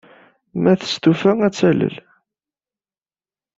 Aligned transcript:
Ma 0.61 0.73
testufa, 0.79 1.31
ad 1.45 1.53
tt-talel. 1.53 1.95